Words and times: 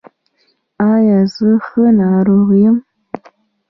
ایا 0.91 1.19
زه 1.33 1.49
ښه 1.65 1.83
ناروغ 1.99 2.49
یم؟ 2.63 2.77